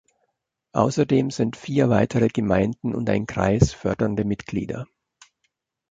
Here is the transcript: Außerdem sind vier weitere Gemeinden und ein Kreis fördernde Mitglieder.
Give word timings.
Außerdem 0.71 1.29
sind 1.29 1.55
vier 1.57 1.87
weitere 1.91 2.27
Gemeinden 2.29 2.95
und 2.95 3.07
ein 3.11 3.27
Kreis 3.27 3.71
fördernde 3.71 4.25
Mitglieder. 4.25 4.87